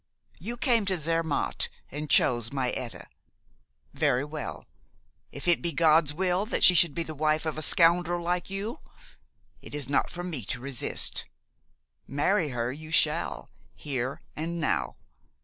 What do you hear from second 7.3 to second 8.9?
of a scoundrel like you,